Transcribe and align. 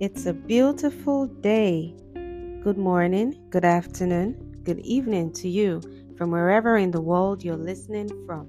It's 0.00 0.24
a 0.24 0.32
beautiful 0.32 1.26
day. 1.26 1.94
Good 2.64 2.78
morning, 2.78 3.38
good 3.50 3.66
afternoon, 3.66 4.62
good 4.64 4.78
evening 4.78 5.30
to 5.34 5.46
you 5.46 5.82
from 6.16 6.30
wherever 6.30 6.78
in 6.78 6.90
the 6.90 7.02
world 7.02 7.44
you're 7.44 7.54
listening 7.54 8.08
from. 8.24 8.48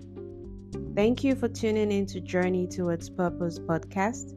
Thank 0.96 1.26
you 1.26 1.36
for 1.36 1.50
tuning 1.50 1.92
in 1.92 2.06
to 2.06 2.22
Journey 2.22 2.68
Towards 2.68 3.10
Purpose 3.10 3.60
podcast. 3.60 4.34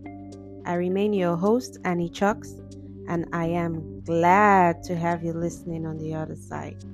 I 0.66 0.74
remain 0.74 1.12
your 1.12 1.36
host, 1.36 1.78
Annie 1.84 2.08
Chucks, 2.08 2.60
and 3.06 3.26
I 3.32 3.46
am 3.46 4.00
glad 4.00 4.82
to 4.82 4.96
have 4.96 5.22
you 5.22 5.34
listening 5.34 5.86
on 5.86 5.98
the 5.98 6.14
other 6.14 6.34
side. 6.34 6.84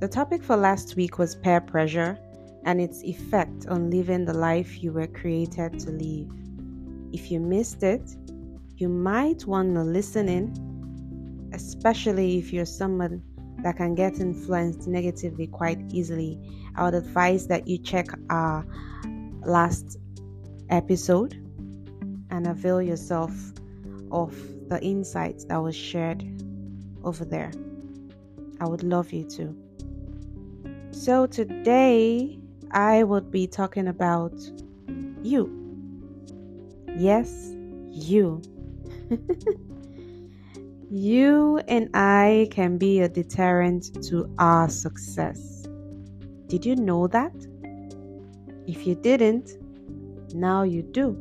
The 0.00 0.08
topic 0.08 0.42
for 0.42 0.58
last 0.58 0.96
week 0.96 1.16
was 1.16 1.36
peer 1.36 1.62
pressure 1.62 2.18
and 2.66 2.78
its 2.78 3.02
effect 3.04 3.68
on 3.68 3.88
living 3.88 4.26
the 4.26 4.34
life 4.34 4.82
you 4.82 4.92
were 4.92 5.06
created 5.06 5.80
to 5.80 5.90
live. 5.90 6.28
If 7.12 7.30
you 7.30 7.40
missed 7.40 7.82
it, 7.82 8.16
you 8.76 8.88
might 8.88 9.46
want 9.46 9.74
to 9.74 9.82
listen 9.82 10.28
in, 10.28 11.50
especially 11.52 12.38
if 12.38 12.52
you're 12.52 12.64
someone 12.64 13.22
that 13.62 13.76
can 13.76 13.94
get 13.94 14.18
influenced 14.18 14.88
negatively 14.88 15.46
quite 15.46 15.80
easily. 15.92 16.40
I 16.74 16.84
would 16.84 16.94
advise 16.94 17.46
that 17.48 17.68
you 17.68 17.78
check 17.78 18.06
our 18.30 18.66
last 19.44 19.98
episode 20.70 21.34
and 22.30 22.46
avail 22.46 22.80
yourself 22.82 23.32
of 24.10 24.34
the 24.68 24.80
insights 24.82 25.44
that 25.44 25.62
was 25.62 25.76
shared 25.76 26.24
over 27.04 27.24
there. 27.24 27.52
I 28.60 28.66
would 28.66 28.82
love 28.82 29.12
you 29.12 29.24
to. 29.30 29.54
So, 30.92 31.26
today 31.26 32.38
I 32.70 33.02
would 33.02 33.30
be 33.30 33.46
talking 33.46 33.88
about 33.88 34.34
you. 35.22 35.61
Yes, 36.96 37.50
you. 37.90 38.42
you 40.90 41.58
and 41.68 41.88
I 41.94 42.48
can 42.50 42.78
be 42.78 43.00
a 43.00 43.08
deterrent 43.08 44.02
to 44.08 44.28
our 44.38 44.68
success. 44.68 45.66
Did 46.46 46.66
you 46.66 46.76
know 46.76 47.06
that? 47.08 47.32
If 48.66 48.86
you 48.86 48.94
didn't, 48.94 49.52
now 50.34 50.62
you 50.62 50.82
do. 50.82 51.16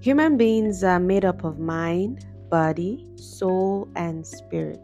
Human 0.00 0.36
beings 0.36 0.84
are 0.84 1.00
made 1.00 1.24
up 1.24 1.44
of 1.44 1.58
mind, 1.58 2.24
body, 2.50 3.06
soul, 3.16 3.88
and 3.96 4.26
spirit. 4.26 4.80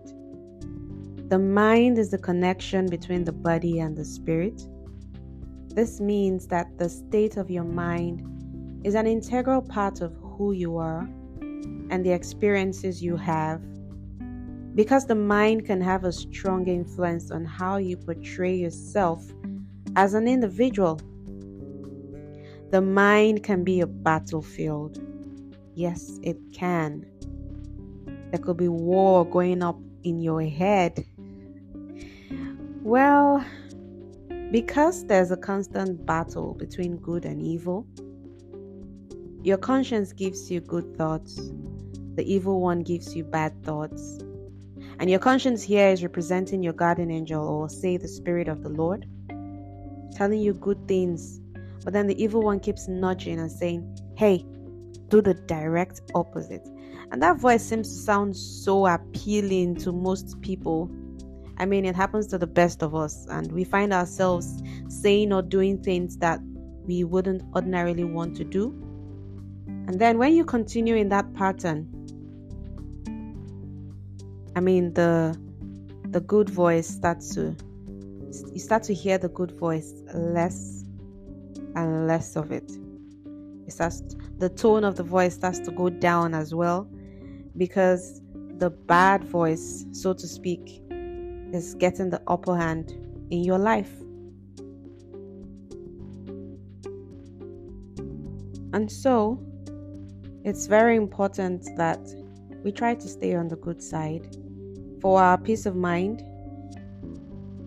The 1.29 1.39
mind 1.39 1.99
is 1.99 2.11
the 2.11 2.19
connection 2.19 2.87
between 2.87 3.25
the 3.25 3.33
body 3.33 3.81
and 3.81 3.97
the 3.97 4.05
spirit. 4.05 4.67
This 5.75 6.01
means 6.01 6.47
that 6.47 6.79
the 6.79 6.89
state 6.89 7.37
of 7.37 7.51
your 7.51 7.65
mind 7.65 8.23
is 8.85 8.95
an 8.95 9.09
integral 9.09 9.61
part 9.61 10.01
of 10.01 10.15
who 10.23 10.53
you 10.53 10.77
are 10.77 11.01
and 11.91 12.07
the 12.07 12.13
experiences 12.13 13.03
you 13.03 13.17
have. 13.17 13.61
Because 14.77 15.07
the 15.07 15.17
mind 15.17 15.67
can 15.67 15.81
have 15.81 16.05
a 16.05 16.13
strong 16.13 16.69
influence 16.69 17.33
on 17.33 17.45
how 17.45 17.79
you 17.79 17.97
portray 17.97 18.55
yourself 18.55 19.25
as 19.97 20.15
an 20.15 20.29
individual. 20.29 21.01
The 22.71 22.81
mind 22.81 23.43
can 23.43 23.65
be 23.65 23.81
a 23.81 23.87
battlefield. 23.87 25.01
Yes, 25.75 26.21
it 26.23 26.37
can. 26.53 27.05
There 28.31 28.41
could 28.41 28.57
be 28.57 28.69
war 28.69 29.25
going 29.25 29.63
up 29.63 29.79
in 30.05 30.21
your 30.21 30.43
head. 30.43 31.05
Well, 32.83 33.45
because 34.55 35.05
there's 35.07 35.33
a 35.33 35.37
constant 35.37 36.07
battle 36.07 36.55
between 36.55 36.97
good 36.99 37.25
and 37.25 37.43
evil, 37.43 37.85
your 39.43 39.57
conscience 39.57 40.13
gives 40.13 40.49
you 40.49 40.61
good 40.61 40.97
thoughts, 40.97 41.51
the 42.15 42.23
evil 42.25 42.61
one 42.61 42.79
gives 42.85 43.17
you 43.17 43.25
bad 43.25 43.53
thoughts. 43.65 44.21
And 45.01 45.11
your 45.11 45.19
conscience 45.19 45.61
here 45.61 45.89
is 45.89 46.05
representing 46.05 46.63
your 46.63 46.73
guardian 46.73 47.11
angel, 47.11 47.45
or 47.45 47.69
say 47.69 47.97
the 47.97 48.07
Spirit 48.07 48.47
of 48.47 48.63
the 48.63 48.69
Lord, 48.69 49.07
telling 50.15 50.39
you 50.39 50.55
good 50.55 50.87
things. 50.87 51.41
But 51.83 51.93
then 51.93 52.07
the 52.07 52.23
evil 52.23 52.41
one 52.41 52.61
keeps 52.61 52.87
nudging 52.87 53.41
and 53.41 53.51
saying, 53.51 53.99
Hey, 54.17 54.47
do 55.09 55.21
the 55.21 55.35
direct 55.35 56.01
opposite. 56.15 56.65
And 57.11 57.21
that 57.25 57.41
voice 57.41 57.65
seems 57.65 57.89
to 57.89 58.03
sound 58.05 58.37
so 58.37 58.87
appealing 58.87 59.75
to 59.79 59.91
most 59.91 60.41
people 60.43 60.89
I 61.57 61.67
mean, 61.67 61.85
it 61.85 61.95
happens 61.95 62.27
to 62.29 62.39
the 62.39 62.47
best 62.47 62.83
of 62.83 62.95
us, 62.95 63.27
and 63.29 63.51
we 63.53 63.65
find 63.65 63.93
ourselves 63.93 64.63
saying 64.89 65.33
or 65.33 65.43
doing 65.43 65.83
things 65.83 66.17
that 66.19 66.41
we 66.87 67.05
wouldn't 67.05 67.43
ordinarily 67.55 68.05
want 68.05 68.37
to 68.37 68.45
do. 68.45 68.71
And 69.67 70.01
then 70.01 70.19
when 70.19 70.35
you 70.35 70.45
continue 70.45 70.97
in 70.97 71.09
that 71.11 71.33
pattern, 71.35 71.89
I 74.57 74.61
mean, 74.61 74.95
the 74.95 75.39
the 76.11 76.21
good 76.21 76.49
voice 76.49 76.87
starts 76.87 77.35
to 77.35 77.57
you 78.53 78.59
start 78.59 78.83
to 78.85 78.95
hear 78.95 79.19
the 79.19 79.29
good 79.29 79.53
voice 79.53 79.93
less 80.15 80.85
and 81.75 82.07
less 82.07 82.37
of 82.37 82.53
it. 82.53 82.71
It 83.67 83.73
starts 83.73 84.03
the 84.39 84.49
tone 84.49 84.85
of 84.85 84.97
the 84.97 85.03
voice 85.03 85.35
starts 85.35 85.61
to 85.61 85.71
go 85.71 85.89
down 85.89 86.35
as 86.35 86.55
well 86.55 86.89
because 87.57 88.21
the 88.59 88.71
bad 88.71 89.25
voice, 89.25 89.85
so 89.93 90.13
to 90.13 90.27
speak, 90.27 90.81
is 91.55 91.75
getting 91.75 92.11
the 92.11 92.21
upper 92.27 92.57
hand 92.57 92.91
in 93.31 93.45
your 93.45 93.59
life. 93.59 93.93
And 98.73 98.91
so, 98.91 99.39
it's 100.45 100.67
very 100.67 100.97
important 100.97 101.69
that 101.77 102.01
we 102.65 102.73
try 102.73 102.95
to 102.95 103.09
stay 103.09 103.35
on 103.35 103.49
the 103.49 103.57
good 103.57 103.83
side 103.83 104.37
for 105.01 105.21
our 105.21 105.39
peace 105.39 105.65
of 105.65 105.77
mind. 105.77 106.23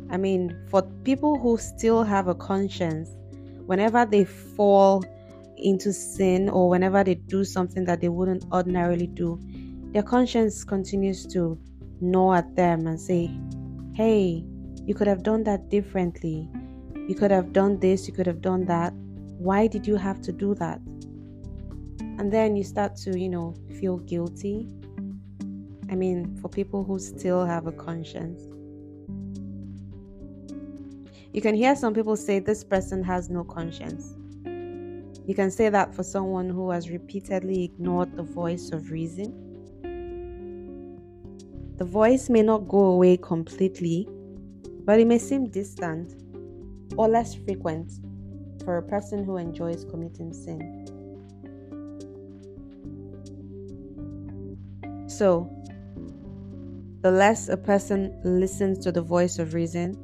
I 0.09 0.17
mean, 0.17 0.55
for 0.69 0.81
people 1.03 1.39
who 1.39 1.57
still 1.57 2.03
have 2.03 2.27
a 2.27 2.35
conscience, 2.35 3.09
whenever 3.65 4.05
they 4.05 4.25
fall 4.25 5.03
into 5.57 5.91
sin 5.91 6.49
or 6.49 6.69
whenever 6.69 7.03
they 7.03 7.15
do 7.15 7.43
something 7.43 7.85
that 7.85 8.01
they 8.01 8.09
wouldn't 8.09 8.45
ordinarily 8.51 9.07
do, 9.07 9.39
their 9.93 10.03
conscience 10.03 10.63
continues 10.63 11.25
to 11.27 11.57
gnaw 12.01 12.33
at 12.33 12.55
them 12.55 12.85
and 12.87 12.99
say, 12.99 13.31
hey, 13.97 14.45
you 14.85 14.93
could 14.93 15.07
have 15.07 15.23
done 15.23 15.43
that 15.43 15.69
differently. 15.69 16.47
You 17.07 17.15
could 17.15 17.31
have 17.31 17.51
done 17.51 17.79
this, 17.79 18.07
you 18.07 18.13
could 18.13 18.27
have 18.27 18.41
done 18.41 18.63
that. 18.65 18.93
Why 19.39 19.65
did 19.65 19.87
you 19.87 19.95
have 19.95 20.21
to 20.21 20.31
do 20.31 20.53
that? 20.53 20.79
And 22.19 22.31
then 22.31 22.55
you 22.55 22.63
start 22.63 22.95
to, 22.97 23.17
you 23.17 23.27
know, 23.27 23.55
feel 23.79 23.97
guilty. 23.97 24.67
I 25.89 25.95
mean, 25.95 26.37
for 26.39 26.47
people 26.47 26.83
who 26.83 26.99
still 26.99 27.43
have 27.43 27.65
a 27.65 27.71
conscience. 27.71 28.43
You 31.33 31.41
can 31.41 31.55
hear 31.55 31.75
some 31.75 31.95
people 31.95 32.15
say 32.15 32.37
this 32.37 32.63
person 32.63 33.03
has 33.03 33.31
no 33.31 33.43
conscience. 33.43 34.13
You 35.25 35.33
can 35.33 35.49
say 35.49 35.69
that 35.69 35.95
for 35.95 36.03
someone 36.03 36.51
who 36.51 36.69
has 36.69 36.91
repeatedly 36.91 37.63
ignored 37.63 38.15
the 38.15 38.21
voice 38.21 38.69
of 38.71 38.91
reason 38.91 39.47
the 41.77 41.85
voice 41.85 42.29
may 42.29 42.41
not 42.41 42.67
go 42.67 42.85
away 42.85 43.17
completely, 43.17 44.07
but 44.83 44.99
it 44.99 45.05
may 45.05 45.19
seem 45.19 45.47
distant 45.49 46.15
or 46.97 47.07
less 47.07 47.35
frequent 47.35 47.91
for 48.63 48.77
a 48.77 48.81
person 48.81 49.23
who 49.23 49.37
enjoys 49.37 49.85
committing 49.85 50.33
sin. 50.33 50.85
So, 55.07 55.49
the 57.01 57.11
less 57.11 57.47
a 57.47 57.57
person 57.57 58.19
listens 58.23 58.79
to 58.79 58.91
the 58.91 59.01
voice 59.01 59.37
of 59.37 59.53
reason, 59.53 59.95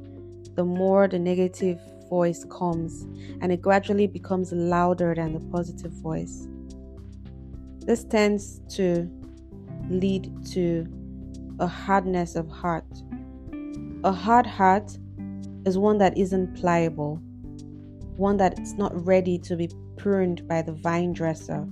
the 0.54 0.64
more 0.64 1.08
the 1.08 1.18
negative 1.18 1.80
voice 2.08 2.44
comes 2.44 3.02
and 3.40 3.50
it 3.50 3.60
gradually 3.60 4.06
becomes 4.06 4.52
louder 4.52 5.14
than 5.14 5.32
the 5.32 5.40
positive 5.50 5.90
voice. 5.90 6.46
This 7.80 8.04
tends 8.04 8.60
to 8.76 9.10
lead 9.90 10.30
to 10.52 10.86
a 11.58 11.66
hardness 11.66 12.34
of 12.34 12.48
heart. 12.48 12.84
A 14.02 14.12
hard 14.12 14.46
heart 14.46 14.98
is 15.64 15.78
one 15.78 15.98
that 15.98 16.16
isn't 16.18 16.54
pliable, 16.56 17.16
one 18.16 18.36
that 18.38 18.58
is 18.58 18.74
not 18.74 18.92
ready 19.06 19.38
to 19.38 19.56
be 19.56 19.70
pruned 19.96 20.46
by 20.48 20.62
the 20.62 20.72
vine 20.72 21.12
dresser. 21.12 21.66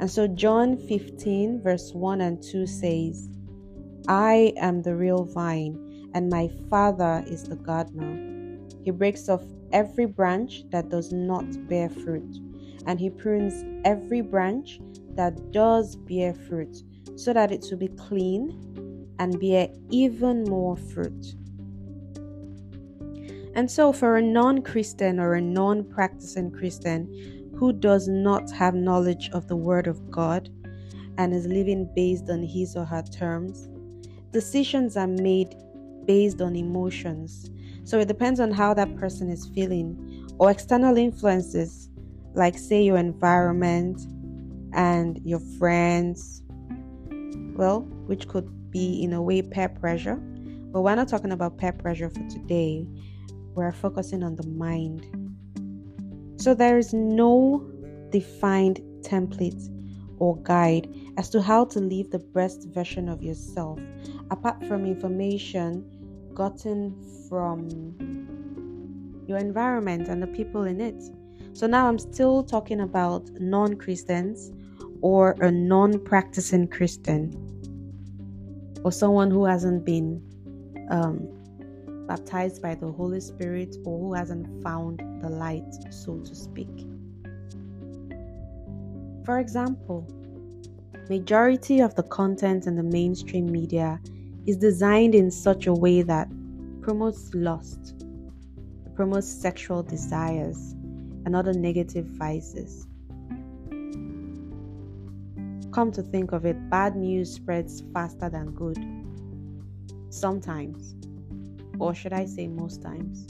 And 0.00 0.10
so, 0.10 0.26
John 0.26 0.76
15, 0.76 1.62
verse 1.62 1.92
1 1.92 2.20
and 2.20 2.42
2 2.42 2.66
says, 2.66 3.28
I 4.08 4.52
am 4.56 4.82
the 4.82 4.96
real 4.96 5.24
vine, 5.24 6.10
and 6.14 6.28
my 6.28 6.50
Father 6.68 7.24
is 7.26 7.44
the 7.44 7.56
gardener. 7.56 8.58
He 8.84 8.90
breaks 8.90 9.28
off 9.28 9.42
every 9.72 10.06
branch 10.06 10.64
that 10.70 10.88
does 10.88 11.12
not 11.12 11.44
bear 11.68 11.88
fruit, 11.88 12.36
and 12.86 12.98
he 12.98 13.10
prunes 13.10 13.64
every 13.84 14.20
branch 14.20 14.80
that 15.14 15.52
does 15.52 15.96
bear 15.96 16.34
fruit 16.34 16.82
so 17.16 17.32
that 17.32 17.52
it 17.52 17.64
will 17.70 17.78
be 17.78 17.88
clean 17.88 19.06
and 19.18 19.38
bear 19.40 19.68
even 19.90 20.44
more 20.44 20.76
fruit. 20.76 21.34
And 23.54 23.70
so, 23.70 23.92
for 23.92 24.16
a 24.16 24.22
non 24.22 24.62
Christian 24.62 25.20
or 25.20 25.34
a 25.34 25.40
non 25.40 25.84
practicing 25.84 26.50
Christian 26.50 27.52
who 27.56 27.72
does 27.72 28.08
not 28.08 28.50
have 28.50 28.74
knowledge 28.74 29.30
of 29.30 29.46
the 29.46 29.56
Word 29.56 29.86
of 29.86 30.10
God 30.10 30.48
and 31.18 31.34
is 31.34 31.46
living 31.46 31.88
based 31.94 32.30
on 32.30 32.42
his 32.42 32.76
or 32.76 32.84
her 32.84 33.02
terms. 33.02 33.68
Decisions 34.32 34.96
are 34.96 35.06
made 35.06 35.54
based 36.06 36.40
on 36.40 36.56
emotions. 36.56 37.50
So 37.84 37.98
it 37.98 38.08
depends 38.08 38.40
on 38.40 38.50
how 38.50 38.74
that 38.74 38.96
person 38.96 39.30
is 39.30 39.46
feeling 39.54 40.26
or 40.38 40.50
external 40.50 40.96
influences, 40.96 41.90
like, 42.34 42.56
say, 42.56 42.82
your 42.82 42.96
environment 42.96 44.00
and 44.72 45.20
your 45.24 45.40
friends, 45.58 46.41
well, 47.56 47.80
which 48.06 48.28
could 48.28 48.70
be 48.70 49.02
in 49.02 49.12
a 49.12 49.22
way 49.22 49.42
peer 49.42 49.68
pressure. 49.68 50.16
But 50.16 50.82
we're 50.82 50.94
not 50.94 51.08
talking 51.08 51.32
about 51.32 51.58
peer 51.58 51.72
pressure 51.72 52.08
for 52.08 52.26
today. 52.28 52.86
We're 53.54 53.72
focusing 53.72 54.22
on 54.22 54.36
the 54.36 54.46
mind. 54.46 55.06
So 56.40 56.54
there 56.54 56.78
is 56.78 56.92
no 56.92 57.68
defined 58.10 58.80
template 59.02 59.68
or 60.18 60.36
guide 60.42 60.94
as 61.16 61.28
to 61.30 61.42
how 61.42 61.64
to 61.66 61.80
live 61.80 62.10
the 62.10 62.18
best 62.18 62.68
version 62.68 63.08
of 63.08 63.22
yourself, 63.22 63.78
apart 64.30 64.64
from 64.66 64.86
information 64.86 65.84
gotten 66.34 66.96
from 67.28 67.68
your 69.26 69.38
environment 69.38 70.08
and 70.08 70.22
the 70.22 70.26
people 70.26 70.64
in 70.64 70.80
it. 70.80 71.02
So 71.52 71.66
now 71.66 71.86
I'm 71.86 71.98
still 71.98 72.42
talking 72.42 72.80
about 72.80 73.28
non 73.38 73.76
Christians 73.76 74.50
or 75.02 75.32
a 75.40 75.50
non 75.50 75.98
practicing 75.98 76.66
Christian 76.68 77.34
or 78.84 78.90
someone 78.90 79.30
who 79.30 79.44
hasn't 79.44 79.84
been 79.84 80.22
um, 80.90 81.28
baptized 82.06 82.62
by 82.62 82.74
the 82.74 82.90
Holy 82.90 83.20
Spirit 83.20 83.76
or 83.84 83.98
who 83.98 84.14
hasn't 84.14 84.62
found 84.62 85.00
the 85.22 85.28
light, 85.28 85.72
so 85.90 86.18
to 86.18 86.34
speak. 86.34 86.86
For 89.24 89.38
example, 89.38 90.06
majority 91.08 91.80
of 91.80 91.94
the 91.94 92.02
content 92.04 92.66
in 92.66 92.76
the 92.76 92.82
mainstream 92.82 93.50
media 93.50 94.00
is 94.46 94.56
designed 94.56 95.14
in 95.14 95.30
such 95.30 95.66
a 95.66 95.72
way 95.72 96.02
that 96.02 96.28
promotes 96.80 97.32
lust, 97.34 97.94
promotes 98.94 99.28
sexual 99.28 99.82
desires, 99.82 100.74
and 101.24 101.36
other 101.36 101.52
negative 101.52 102.06
vices. 102.06 102.88
Come 105.72 105.90
to 105.92 106.02
think 106.02 106.32
of 106.32 106.44
it, 106.44 106.68
bad 106.68 106.96
news 106.96 107.32
spreads 107.32 107.82
faster 107.94 108.28
than 108.28 108.50
good. 108.50 108.78
Sometimes, 110.10 110.94
or 111.78 111.94
should 111.94 112.12
I 112.12 112.26
say 112.26 112.46
most 112.46 112.82
times. 112.82 113.26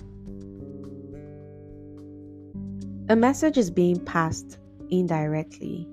A 3.08 3.14
message 3.14 3.58
is 3.58 3.70
being 3.70 4.04
passed 4.04 4.58
indirectly 4.90 5.86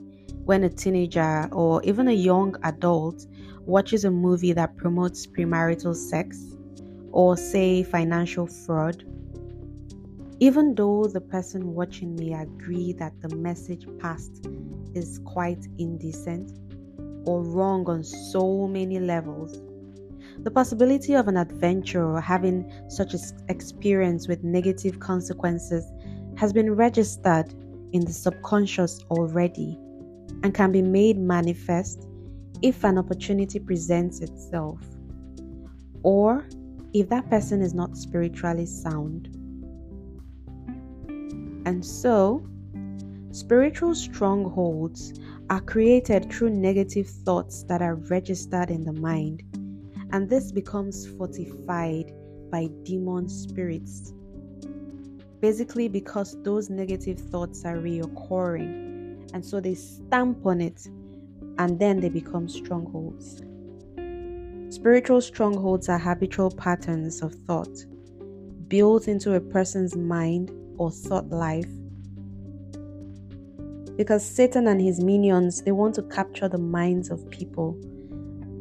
when 0.46 0.64
a 0.64 0.70
teenager 0.70 1.48
or 1.52 1.84
even 1.84 2.08
a 2.08 2.14
young 2.14 2.56
adult 2.64 3.28
watches 3.66 4.04
a 4.04 4.10
movie 4.10 4.54
that 4.54 4.76
promotes 4.76 5.28
premarital 5.28 5.96
sex 5.96 6.56
or, 7.12 7.38
say, 7.38 7.84
financial 7.84 8.48
fraud, 8.48 9.04
even 10.40 10.74
though 10.74 11.06
the 11.06 11.22
person 11.22 11.76
watching 11.76 12.16
may 12.16 12.34
agree 12.34 12.94
that 12.94 13.14
the 13.22 13.36
message 13.36 13.86
passed 14.00 14.48
is 14.94 15.20
quite 15.26 15.68
indecent 15.78 16.52
or 17.26 17.44
wrong 17.44 17.88
on 17.88 18.04
so 18.04 18.68
many 18.68 19.00
levels, 19.00 19.62
the 20.44 20.52
possibility 20.52 21.16
of 21.16 21.28
an 21.28 21.38
adventurer 21.38 22.22
having 22.22 22.72
such 22.88 23.14
an 23.14 23.20
experience 23.50 24.28
with 24.28 24.44
negative 24.44 25.00
consequences 25.00 25.92
has 26.38 26.54
been 26.54 26.74
registered 26.74 27.54
in 27.92 28.06
the 28.06 28.14
subconscious 28.14 29.04
already 29.12 29.78
and 30.44 30.54
can 30.54 30.72
be 30.72 30.82
made 30.82 31.18
manifest 31.18 32.08
if 32.62 32.84
an 32.84 32.98
opportunity 32.98 33.60
presents 33.60 34.22
itself 34.22 34.80
or 36.04 36.48
if 36.94 37.10
that 37.10 37.30
person 37.30 37.62
is 37.62 37.74
not 37.74 37.98
spiritually 37.98 38.66
sound. 38.66 39.28
And 41.66 41.86
so, 41.86 42.48
spiritual 43.32 43.96
strongholds 43.96 45.20
are 45.50 45.62
created 45.62 46.32
through 46.32 46.50
negative 46.50 47.08
thoughts 47.08 47.64
that 47.64 47.82
are 47.82 47.96
registered 47.96 48.70
in 48.70 48.84
the 48.84 48.94
mind, 48.94 49.44
and 50.12 50.30
this 50.30 50.52
becomes 50.52 51.08
fortified 51.08 52.12
by 52.52 52.68
demon 52.84 53.30
spirits 53.30 54.14
basically 55.42 55.88
because 55.88 56.42
those 56.44 56.70
negative 56.70 57.20
thoughts 57.20 57.66
are 57.66 57.78
reoccurring 57.78 59.30
and 59.34 59.46
so 59.46 59.60
they 59.60 59.76
stamp 59.76 60.46
on 60.46 60.62
it 60.62 60.88
and 61.58 61.80
then 61.80 62.00
they 62.00 62.10
become 62.10 62.48
strongholds. 62.48 63.42
Spiritual 64.74 65.22
strongholds 65.22 65.90
are 65.90 65.98
habitual 66.00 66.52
patterns 66.52 67.22
of 67.22 67.34
thought 67.48 67.86
built 68.68 69.08
into 69.08 69.34
a 69.34 69.42
person's 69.42 69.96
mind 69.96 70.52
or 70.78 70.92
thought 70.92 71.30
life. 71.30 71.70
Because 74.00 74.24
Satan 74.26 74.68
and 74.68 74.80
his 74.80 75.04
minions, 75.04 75.62
they 75.62 75.74
want 75.74 75.94
to 75.96 76.04
capture 76.04 76.48
the 76.48 76.58
minds 76.58 77.10
of 77.10 77.30
people. 77.30 77.78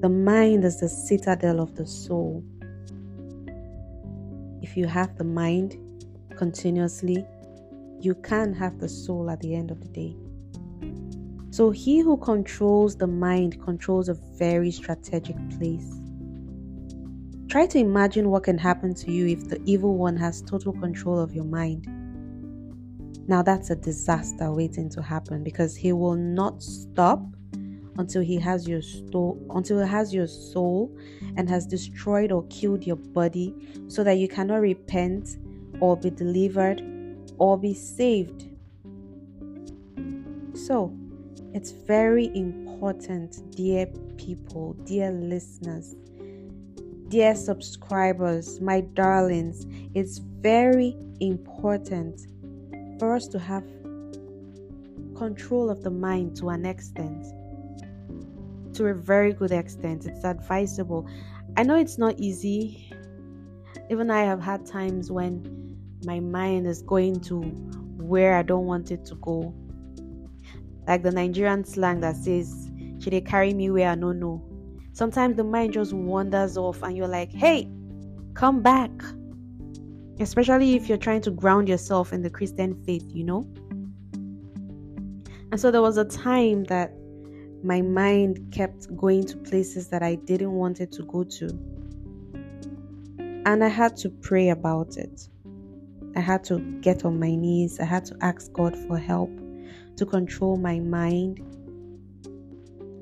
The 0.01 0.09
mind 0.09 0.65
is 0.65 0.81
the 0.81 0.89
citadel 0.89 1.61
of 1.61 1.77
the 1.77 1.87
soul. 1.87 2.43
If 4.63 4.77
you 4.77 4.89
have 4.89 5.17
the 5.17 5.23
mind, 5.23 5.77
continuously, 6.37 7.25
you 8.01 8.17
can 8.17 8.53
have 8.53 8.81
the 8.81 8.89
soul 8.89 9.31
at 9.31 9.39
the 9.39 9.55
end 9.55 9.71
of 9.71 9.81
the 9.81 9.87
day. 9.87 10.17
So, 11.51 11.71
he 11.71 12.01
who 12.01 12.17
controls 12.17 12.97
the 12.97 13.07
mind 13.07 13.63
controls 13.63 14.09
a 14.09 14.15
very 14.15 14.73
strategic 14.73 15.37
place. 15.57 15.89
Try 17.49 17.67
to 17.67 17.79
imagine 17.79 18.31
what 18.31 18.43
can 18.43 18.59
happen 18.59 18.93
to 18.93 19.13
you 19.13 19.29
if 19.29 19.49
the 19.49 19.63
evil 19.67 19.97
one 19.97 20.17
has 20.17 20.43
total 20.43 20.73
control 20.73 21.21
of 21.21 21.33
your 21.33 21.45
mind. 21.45 21.87
Now, 23.29 23.43
that's 23.43 23.69
a 23.69 23.77
disaster 23.77 24.51
waiting 24.51 24.89
to 24.89 25.03
happen 25.03 25.45
because 25.45 25.77
he 25.77 25.93
will 25.93 26.15
not 26.17 26.63
stop 26.63 27.23
until 27.99 28.23
he 28.23 28.39
has 28.39 28.67
your 28.67 28.81
soul 28.81 29.39
until 29.51 29.81
he 29.81 29.87
has 29.87 30.15
your 30.15 30.27
soul 30.27 30.97
and 31.37 31.47
has 31.51 31.67
destroyed 31.67 32.33
or 32.33 32.47
killed 32.47 32.87
your 32.87 32.97
body 32.97 33.55
so 33.89 34.03
that 34.03 34.15
you 34.15 34.29
cannot 34.29 34.63
repent 34.63 35.37
or 35.79 35.95
be 35.95 36.09
delivered 36.09 36.83
or 37.37 37.59
be 37.59 37.75
saved. 37.75 38.47
So, 40.55 40.97
it's 41.53 41.73
very 41.73 42.35
important, 42.35 43.55
dear 43.55 43.87
people, 44.17 44.73
dear 44.85 45.11
listeners, 45.11 45.97
dear 47.09 47.35
subscribers, 47.35 48.59
my 48.63 48.81
darlings, 48.81 49.67
it's 49.95 50.17
very 50.19 50.97
important 51.21 52.27
for 52.99 53.15
us 53.15 53.29
to 53.29 53.39
have 53.39 53.65
control 55.17 55.69
of 55.69 55.83
the 55.83 55.91
mind 55.91 56.37
to 56.37 56.49
an 56.49 56.65
extent. 56.65 57.27
To 58.75 58.87
a 58.87 58.95
very 58.95 59.33
good 59.33 59.53
extent, 59.53 60.07
it's 60.07 60.25
advisable. 60.25 61.09
I 61.57 61.65
know 61.65 61.77
it's 61.77 61.99
not 61.99 62.19
easy. 62.19 62.93
Even 63.91 64.11
I 64.11 64.23
have 64.23 64.41
had 64.41 64.65
times 64.65 65.11
when 65.11 65.77
my 66.05 66.21
mind 66.21 66.67
is 66.67 66.83
going 66.83 67.21
to 67.23 67.41
where 67.41 68.37
I 68.37 68.43
don't 68.43 68.67
want 68.67 68.91
it 68.91 69.05
to 69.07 69.17
go. 69.17 69.55
Like 70.87 71.03
the 71.03 71.11
Nigerian 71.11 71.65
slang 71.65 72.01
that 72.01 72.17
says, 72.17 72.71
Should 73.01 73.13
they 73.13 73.21
carry 73.21 73.53
me 73.53 73.71
where 73.71 73.91
I 73.91 73.95
don't 73.95 74.21
know? 74.21 74.43
Sometimes 74.93 75.37
the 75.37 75.45
mind 75.45 75.73
just 75.73 75.93
wanders 75.93 76.57
off 76.57 76.83
and 76.83 76.97
you're 76.97 77.09
like, 77.09 77.33
Hey, 77.33 77.69
come 78.35 78.63
back. 78.63 78.91
Especially 80.21 80.75
if 80.75 80.89
you're 80.89 80.99
trying 80.99 81.21
to 81.23 81.31
ground 81.31 81.69
yourself 81.69 82.13
in 82.13 82.23
the 82.23 82.31
Christian 82.31 82.75
faith, 82.85 83.07
you 83.09 83.25
know? 83.25 83.47
And 85.51 85.61
so 85.61 85.71
there 85.71 85.83
was 85.83 85.97
a 85.97 86.05
time 86.05 86.65
that 86.65 86.93
my 87.65 87.83
mind 87.83 88.53
kept 88.53 88.95
going 88.97 89.27
to 89.27 89.37
places 89.37 89.89
that 89.89 90.03
I 90.03 90.17
didn't 90.17 90.53
want 90.53 90.81
it 90.81 90.93
to 90.93 91.03
go 91.05 91.25
to. 91.25 91.47
And 93.47 93.65
I 93.65 93.69
had 93.69 93.97
to 93.99 94.11
pray 94.11 94.51
about 94.51 94.97
it. 94.97 95.29
I 96.17 96.21
had 96.21 96.45
to 96.45 96.59
get 96.81 97.05
on 97.05 97.19
my 97.19 97.35
knees. 97.35 97.81
I 97.81 97.85
had 97.85 98.05
to 98.07 98.17
ask 98.21 98.53
God 98.53 98.77
for 98.77 98.99
help 98.99 99.31
to 99.97 100.07
control 100.07 100.57
my 100.57 100.81
mind. 100.81 101.41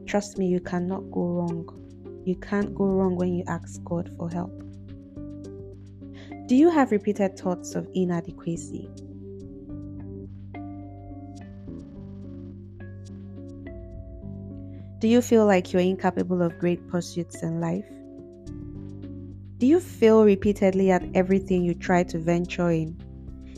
Trust 0.06 0.38
me, 0.38 0.46
you 0.46 0.60
cannot 0.60 1.10
go 1.10 1.22
wrong. 1.26 2.22
You 2.24 2.36
can't 2.36 2.74
go 2.74 2.84
wrong 2.84 3.16
when 3.16 3.34
you 3.34 3.44
ask 3.46 3.82
God 3.84 4.10
for 4.16 4.30
help. 4.30 4.65
Do 6.46 6.54
you 6.54 6.70
have 6.70 6.92
repeated 6.92 7.36
thoughts 7.36 7.74
of 7.74 7.88
inadequacy? 7.92 8.88
Do 15.00 15.08
you 15.08 15.20
feel 15.22 15.44
like 15.44 15.72
you're 15.72 15.82
incapable 15.82 16.42
of 16.42 16.56
great 16.60 16.86
pursuits 16.86 17.42
in 17.42 17.60
life? 17.60 17.88
Do 19.58 19.66
you 19.66 19.80
fail 19.80 20.24
repeatedly 20.24 20.92
at 20.92 21.04
everything 21.16 21.64
you 21.64 21.74
try 21.74 22.04
to 22.04 22.18
venture 22.20 22.70
in? 22.70 22.96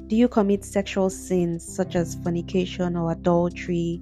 Do 0.07 0.17
you 0.17 0.27
commit 0.27 0.65
sexual 0.65 1.11
sins 1.11 1.63
such 1.63 1.95
as 1.95 2.15
fornication 2.23 2.97
or 2.97 3.13
adultery 3.13 4.01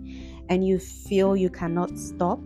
and 0.49 0.65
you 0.65 0.79
feel 0.79 1.37
you 1.37 1.51
cannot 1.51 1.99
stop? 1.99 2.39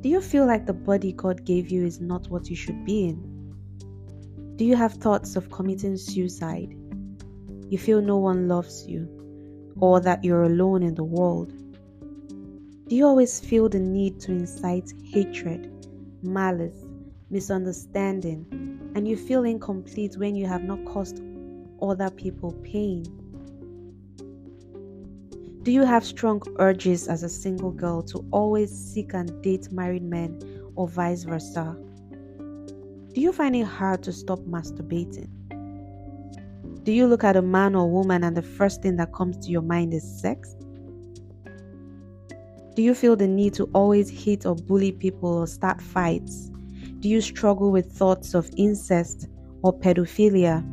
Do 0.00 0.08
you 0.08 0.20
feel 0.20 0.44
like 0.44 0.66
the 0.66 0.72
body 0.72 1.12
God 1.12 1.44
gave 1.44 1.70
you 1.70 1.86
is 1.86 2.00
not 2.00 2.26
what 2.26 2.50
you 2.50 2.56
should 2.56 2.84
be 2.84 3.10
in? 3.10 3.31
Do 4.56 4.66
you 4.66 4.76
have 4.76 4.92
thoughts 4.92 5.34
of 5.34 5.50
committing 5.50 5.96
suicide? 5.96 6.76
You 7.70 7.78
feel 7.78 8.02
no 8.02 8.18
one 8.18 8.48
loves 8.48 8.86
you 8.86 9.08
or 9.80 9.98
that 10.00 10.22
you're 10.22 10.42
alone 10.42 10.82
in 10.82 10.94
the 10.94 11.04
world? 11.04 11.54
Do 12.86 12.94
you 12.94 13.06
always 13.06 13.40
feel 13.40 13.70
the 13.70 13.80
need 13.80 14.20
to 14.20 14.32
incite 14.32 14.92
hatred, 15.02 15.72
malice, 16.22 16.84
misunderstanding, 17.30 18.92
and 18.94 19.08
you 19.08 19.16
feel 19.16 19.44
incomplete 19.44 20.18
when 20.18 20.36
you 20.36 20.46
have 20.46 20.64
not 20.64 20.84
caused 20.84 21.22
other 21.80 22.10
people 22.10 22.52
pain? 22.62 23.04
Do 25.62 25.72
you 25.72 25.82
have 25.82 26.04
strong 26.04 26.42
urges 26.58 27.08
as 27.08 27.22
a 27.22 27.28
single 27.28 27.70
girl 27.70 28.02
to 28.02 28.22
always 28.30 28.70
seek 28.70 29.14
and 29.14 29.42
date 29.42 29.72
married 29.72 30.02
men 30.02 30.42
or 30.74 30.88
vice 30.88 31.22
versa? 31.24 31.74
Do 33.12 33.20
you 33.20 33.30
find 33.30 33.54
it 33.54 33.66
hard 33.66 34.02
to 34.04 34.12
stop 34.12 34.38
masturbating? 34.40 35.28
Do 36.82 36.92
you 36.92 37.06
look 37.06 37.24
at 37.24 37.36
a 37.36 37.42
man 37.42 37.74
or 37.74 37.90
woman 37.90 38.24
and 38.24 38.34
the 38.34 38.42
first 38.42 38.80
thing 38.80 38.96
that 38.96 39.12
comes 39.12 39.36
to 39.44 39.50
your 39.50 39.60
mind 39.60 39.92
is 39.92 40.20
sex? 40.20 40.56
Do 42.74 42.80
you 42.80 42.94
feel 42.94 43.14
the 43.14 43.28
need 43.28 43.52
to 43.54 43.64
always 43.74 44.08
hit 44.08 44.46
or 44.46 44.56
bully 44.56 44.92
people 44.92 45.28
or 45.28 45.46
start 45.46 45.82
fights? 45.82 46.50
Do 47.00 47.08
you 47.10 47.20
struggle 47.20 47.70
with 47.70 47.92
thoughts 47.92 48.32
of 48.32 48.48
incest 48.56 49.28
or 49.60 49.78
pedophilia? 49.78 50.64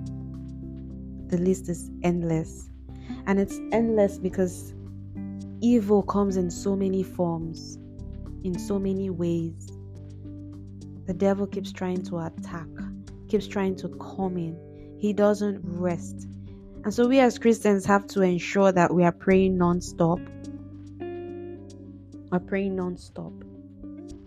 The 1.29 1.39
list 1.39 1.67
is 1.67 1.91
endless. 2.03 2.69
And 3.27 3.37
it's 3.37 3.59
endless 3.73 4.17
because 4.17 4.73
evil 5.59 6.03
comes 6.03 6.37
in 6.37 6.49
so 6.49 6.73
many 6.73 7.03
forms, 7.03 7.77
in 8.45 8.57
so 8.57 8.79
many 8.79 9.09
ways. 9.09 9.69
The 11.09 11.15
devil 11.15 11.47
keeps 11.47 11.71
trying 11.71 12.03
to 12.03 12.19
attack, 12.19 12.67
keeps 13.29 13.47
trying 13.47 13.75
to 13.77 13.87
come 13.97 14.37
in. 14.37 14.55
He 14.99 15.11
doesn't 15.11 15.59
rest. 15.63 16.27
And 16.83 16.93
so 16.93 17.07
we 17.07 17.19
as 17.19 17.39
Christians 17.39 17.83
have 17.87 18.05
to 18.09 18.21
ensure 18.21 18.71
that 18.71 18.93
we 18.93 19.03
are 19.03 19.11
praying 19.11 19.57
non-stop. 19.57 20.19
We're 22.31 22.39
praying 22.45 22.75
non-stop 22.75 23.33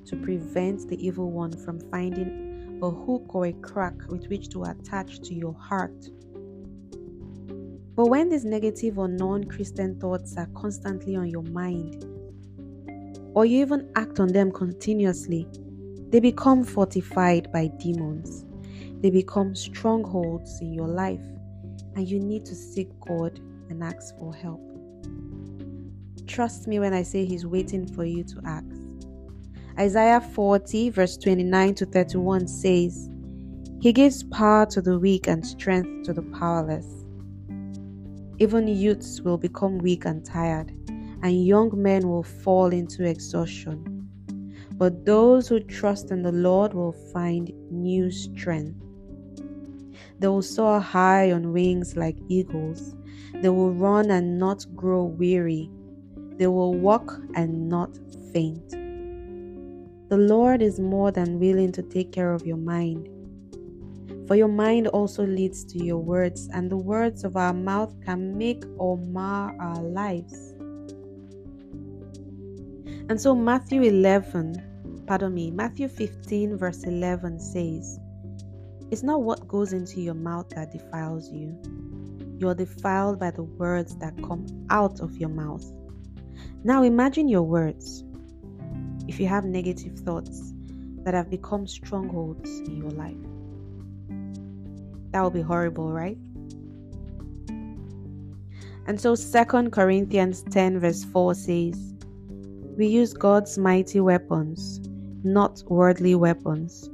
to 0.06 0.16
prevent 0.16 0.88
the 0.88 0.98
evil 1.06 1.30
one 1.30 1.52
from 1.52 1.78
finding 1.88 2.80
a 2.82 2.90
hook 2.90 3.32
or 3.32 3.46
a 3.46 3.52
crack 3.52 3.94
with 4.08 4.26
which 4.26 4.48
to 4.48 4.64
attach 4.64 5.20
to 5.20 5.34
your 5.34 5.54
heart 5.54 6.10
but 7.94 8.06
when 8.06 8.30
these 8.30 8.44
negative 8.46 8.98
or 8.98 9.06
non 9.06 9.44
Christian 9.44 10.00
thoughts 10.00 10.36
are 10.38 10.48
constantly 10.54 11.14
on 11.14 11.28
your 11.28 11.42
mind, 11.42 12.06
or 13.34 13.44
you 13.44 13.60
even 13.60 13.90
act 13.94 14.18
on 14.18 14.28
them 14.28 14.50
continuously, 14.50 15.46
they 16.12 16.20
become 16.20 16.62
fortified 16.62 17.50
by 17.50 17.68
demons. 17.78 18.44
They 19.00 19.08
become 19.08 19.54
strongholds 19.54 20.60
in 20.60 20.74
your 20.74 20.86
life, 20.86 21.24
and 21.96 22.06
you 22.06 22.20
need 22.20 22.44
to 22.46 22.54
seek 22.54 22.88
God 23.00 23.40
and 23.70 23.82
ask 23.82 24.16
for 24.18 24.34
help. 24.34 24.60
Trust 26.26 26.68
me 26.68 26.78
when 26.78 26.92
I 26.92 27.02
say 27.02 27.24
He's 27.24 27.46
waiting 27.46 27.86
for 27.86 28.04
you 28.04 28.24
to 28.24 28.42
ask. 28.44 28.66
Isaiah 29.78 30.20
40, 30.20 30.90
verse 30.90 31.16
29 31.16 31.74
to 31.76 31.86
31 31.86 32.46
says, 32.46 33.08
He 33.80 33.94
gives 33.94 34.22
power 34.22 34.66
to 34.66 34.82
the 34.82 34.98
weak 34.98 35.28
and 35.28 35.44
strength 35.44 36.04
to 36.04 36.12
the 36.12 36.22
powerless. 36.22 36.86
Even 38.38 38.68
youths 38.68 39.22
will 39.22 39.38
become 39.38 39.78
weak 39.78 40.04
and 40.04 40.22
tired, 40.22 40.72
and 41.22 41.46
young 41.46 41.70
men 41.74 42.06
will 42.06 42.22
fall 42.22 42.66
into 42.66 43.02
exhaustion. 43.02 43.91
But 44.74 45.04
those 45.04 45.48
who 45.48 45.60
trust 45.60 46.10
in 46.10 46.22
the 46.22 46.32
Lord 46.32 46.74
will 46.74 46.92
find 47.12 47.52
new 47.70 48.10
strength. 48.10 48.80
They 50.18 50.28
will 50.28 50.42
soar 50.42 50.80
high 50.80 51.32
on 51.32 51.52
wings 51.52 51.96
like 51.96 52.16
eagles. 52.28 52.94
They 53.34 53.48
will 53.48 53.72
run 53.72 54.10
and 54.10 54.38
not 54.38 54.64
grow 54.74 55.04
weary. 55.04 55.70
They 56.36 56.46
will 56.46 56.74
walk 56.74 57.20
and 57.34 57.68
not 57.68 57.98
faint. 58.32 58.70
The 60.08 60.18
Lord 60.18 60.62
is 60.62 60.78
more 60.78 61.10
than 61.10 61.40
willing 61.40 61.72
to 61.72 61.82
take 61.82 62.12
care 62.12 62.32
of 62.32 62.46
your 62.46 62.58
mind 62.58 63.08
for 64.32 64.36
your 64.36 64.48
mind 64.48 64.86
also 64.88 65.26
leads 65.26 65.64
to 65.64 65.84
your 65.84 65.98
words, 65.98 66.48
and 66.54 66.70
the 66.70 66.76
words 66.76 67.24
of 67.24 67.36
our 67.36 67.52
mouth 67.52 67.94
can 68.04 68.38
make 68.38 68.64
or 68.78 68.96
mar 68.96 69.54
our 69.60 69.82
lives. 69.82 70.51
And 73.12 73.20
so, 73.20 73.34
Matthew 73.34 73.82
11, 73.82 75.04
pardon 75.06 75.34
me, 75.34 75.50
Matthew 75.50 75.86
15, 75.86 76.56
verse 76.56 76.84
11 76.84 77.40
says, 77.40 78.00
It's 78.90 79.02
not 79.02 79.22
what 79.22 79.46
goes 79.46 79.74
into 79.74 80.00
your 80.00 80.14
mouth 80.14 80.48
that 80.54 80.72
defiles 80.72 81.30
you. 81.30 81.54
You're 82.38 82.54
defiled 82.54 83.20
by 83.20 83.30
the 83.30 83.42
words 83.42 83.96
that 83.96 84.16
come 84.22 84.46
out 84.70 85.00
of 85.00 85.18
your 85.18 85.28
mouth. 85.28 85.62
Now, 86.64 86.84
imagine 86.84 87.28
your 87.28 87.42
words. 87.42 88.02
If 89.06 89.20
you 89.20 89.26
have 89.26 89.44
negative 89.44 89.98
thoughts 89.98 90.54
that 91.04 91.12
have 91.12 91.28
become 91.28 91.66
strongholds 91.66 92.60
in 92.60 92.78
your 92.78 92.92
life, 92.92 93.14
that 95.10 95.22
would 95.22 95.34
be 95.34 95.42
horrible, 95.42 95.92
right? 95.92 96.16
And 98.86 98.98
so 98.98 99.14
Second 99.14 99.70
Corinthians 99.70 100.44
10 100.50 100.80
verse 100.80 101.04
4 101.04 101.34
says, 101.34 101.91
We 102.74 102.86
use 102.86 103.12
God's 103.12 103.58
mighty 103.58 104.00
weapons, 104.00 104.80
not 105.22 105.62
worldly 105.66 106.14
weapons, 106.14 106.88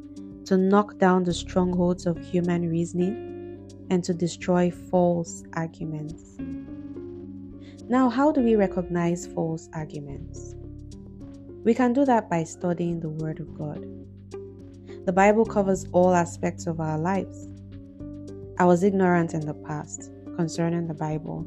to 0.47 0.57
knock 0.57 0.99
down 0.99 1.23
the 1.23 1.33
strongholds 1.33 2.05
of 2.05 2.19
human 2.19 2.69
reasoning 2.69 3.61
and 3.89 4.03
to 4.03 4.13
destroy 4.13 4.73
false 4.73 5.45
arguments. 5.53 6.37
Now, 7.89 8.09
how 8.09 8.33
do 8.33 8.41
we 8.41 8.57
recognize 8.57 9.29
false 9.29 9.69
arguments? 9.73 10.57
We 11.63 11.75
can 11.75 11.93
do 11.93 12.05
that 12.07 12.29
by 12.29 12.43
studying 12.43 12.99
the 12.99 13.11
Word 13.11 13.39
of 13.39 13.55
God. 13.55 13.87
The 15.07 15.13
Bible 15.13 15.45
covers 15.45 15.87
all 15.93 16.13
aspects 16.13 16.67
of 16.67 16.81
our 16.81 16.99
lives. 16.99 17.49
I 18.59 18.65
was 18.65 18.83
ignorant 18.83 19.33
in 19.33 19.47
the 19.47 19.55
past 19.55 20.11
concerning 20.35 20.89
the 20.89 20.95
Bible 20.95 21.47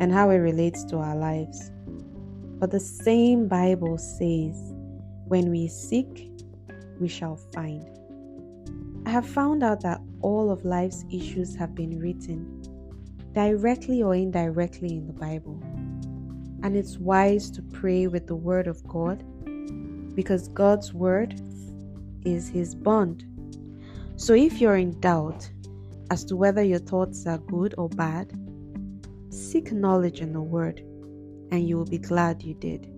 and 0.00 0.12
how 0.12 0.30
it 0.30 0.38
relates 0.38 0.84
to 0.86 0.98
our 0.98 1.14
lives. 1.14 1.70
But 2.64 2.70
the 2.70 2.80
same 2.80 3.46
Bible 3.46 3.98
says, 3.98 4.72
when 5.26 5.50
we 5.50 5.68
seek, 5.68 6.30
we 6.98 7.08
shall 7.08 7.36
find. 7.36 7.86
I 9.04 9.10
have 9.10 9.28
found 9.28 9.62
out 9.62 9.82
that 9.82 10.00
all 10.22 10.50
of 10.50 10.64
life's 10.64 11.04
issues 11.12 11.54
have 11.56 11.74
been 11.74 12.00
written 12.00 12.62
directly 13.34 14.02
or 14.02 14.14
indirectly 14.14 14.96
in 14.96 15.06
the 15.06 15.12
Bible. 15.12 15.62
And 16.62 16.74
it's 16.74 16.96
wise 16.96 17.50
to 17.50 17.60
pray 17.60 18.06
with 18.06 18.28
the 18.28 18.34
Word 18.34 18.66
of 18.66 18.82
God 18.88 19.22
because 20.14 20.48
God's 20.48 20.94
Word 20.94 21.38
is 22.24 22.48
His 22.48 22.74
bond. 22.74 23.26
So 24.16 24.32
if 24.32 24.58
you're 24.58 24.78
in 24.78 24.98
doubt, 25.00 25.50
as 26.10 26.24
to 26.24 26.34
whether 26.34 26.62
your 26.62 26.78
thoughts 26.78 27.26
are 27.26 27.36
good 27.36 27.74
or 27.76 27.90
bad, 27.90 28.32
seek 29.28 29.70
knowledge 29.70 30.22
in 30.22 30.32
the 30.32 30.40
Word, 30.40 30.82
and 31.54 31.68
you 31.68 31.76
will 31.76 31.84
be 31.84 31.98
glad 31.98 32.42
you 32.42 32.54
did. 32.54 32.88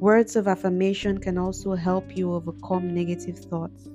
Words 0.00 0.34
of 0.34 0.48
affirmation 0.48 1.18
can 1.18 1.38
also 1.38 1.74
help 1.74 2.16
you 2.16 2.34
overcome 2.34 2.92
negative 2.92 3.38
thoughts. 3.38 3.88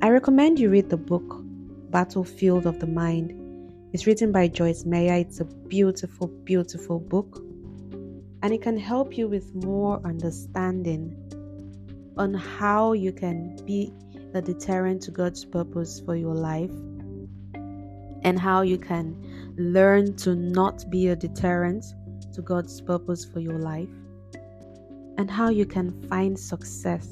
I 0.00 0.10
recommend 0.10 0.60
you 0.60 0.70
read 0.70 0.90
the 0.90 0.96
book 0.96 1.42
Battlefield 1.90 2.66
of 2.66 2.78
the 2.78 2.86
Mind. 2.86 3.32
It's 3.92 4.06
written 4.06 4.30
by 4.30 4.48
Joyce 4.48 4.84
Meyer. 4.84 5.14
It's 5.14 5.40
a 5.40 5.44
beautiful, 5.44 6.28
beautiful 6.28 7.00
book, 7.00 7.38
and 8.42 8.52
it 8.52 8.62
can 8.62 8.76
help 8.76 9.18
you 9.18 9.26
with 9.26 9.52
more 9.54 10.00
understanding 10.04 11.16
on 12.16 12.34
how 12.34 12.92
you 12.92 13.12
can 13.12 13.56
be 13.64 13.92
a 14.34 14.40
deterrent 14.40 15.02
to 15.02 15.10
God's 15.10 15.44
purpose 15.44 16.00
for 16.00 16.14
your 16.14 16.34
life 16.34 16.70
and 18.24 18.38
how 18.38 18.62
you 18.62 18.78
can 18.78 19.54
learn 19.56 20.16
to 20.16 20.34
not 20.34 20.90
be 20.90 21.08
a 21.08 21.16
deterrent 21.16 21.84
to 22.32 22.42
God's 22.42 22.80
purpose 22.80 23.24
for 23.24 23.40
your 23.40 23.58
life 23.58 23.88
and 25.18 25.30
how 25.30 25.50
you 25.50 25.66
can 25.66 25.90
find 26.08 26.38
success 26.38 27.08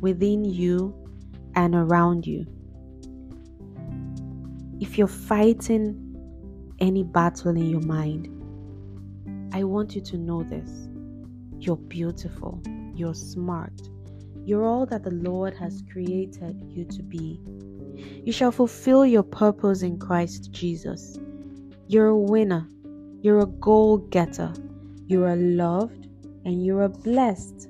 within 0.00 0.44
you 0.44 0.94
and 1.54 1.74
around 1.74 2.26
you. 2.26 2.46
If 4.80 4.96
you're 4.96 5.08
fighting 5.08 6.04
any 6.78 7.02
battle 7.02 7.50
in 7.50 7.68
your 7.68 7.80
mind, 7.80 8.28
I 9.52 9.64
want 9.64 9.94
you 9.94 10.00
to 10.02 10.16
know 10.16 10.44
this. 10.44 10.88
You're 11.58 11.76
beautiful, 11.76 12.62
you're 12.94 13.14
smart, 13.14 13.72
you're 14.44 14.64
all 14.64 14.86
that 14.86 15.02
the 15.02 15.10
Lord 15.10 15.54
has 15.56 15.82
created 15.92 16.62
you 16.68 16.84
to 16.84 17.02
be. 17.02 17.40
You 18.24 18.32
shall 18.32 18.52
fulfill 18.52 19.06
your 19.06 19.22
purpose 19.22 19.82
in 19.82 19.98
Christ 19.98 20.50
Jesus. 20.50 21.18
You're 21.86 22.08
a 22.08 22.18
winner. 22.18 22.68
You're 23.20 23.40
a 23.40 23.46
goal 23.46 23.98
getter. 23.98 24.52
You 25.06 25.24
are 25.24 25.36
loved 25.36 26.06
and 26.44 26.64
you 26.64 26.78
are 26.78 26.88
blessed. 26.88 27.68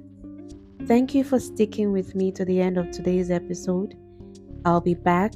Thank 0.86 1.14
you 1.14 1.24
for 1.24 1.38
sticking 1.38 1.92
with 1.92 2.14
me 2.14 2.32
to 2.32 2.44
the 2.44 2.60
end 2.60 2.78
of 2.78 2.90
today's 2.90 3.30
episode. 3.30 3.96
I'll 4.64 4.80
be 4.80 4.94
back 4.94 5.32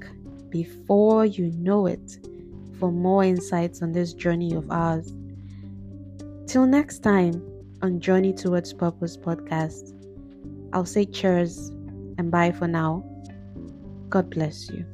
before 0.49 1.25
you 1.27 1.51
know 1.53 1.87
it 1.87 2.19
for 2.79 2.91
more 2.91 3.25
insights 3.25 3.83
on 3.83 3.93
this 3.93 4.13
journey 4.13 4.55
of 4.55 4.71
ours. 4.71 5.13
Till 6.47 6.67
next 6.67 7.01
time 7.01 7.43
on 7.81 8.01
Journey 8.01 8.33
Towards 8.33 8.73
Purpose 8.73 9.17
podcast, 9.17 9.95
I'll 10.73 10.85
say 10.85 11.05
cheers 11.05 11.69
and 12.19 12.31
bye 12.31 12.53
for 12.53 12.67
now. 12.67 13.05
God 14.13 14.31
bless 14.31 14.71
you. 14.71 14.87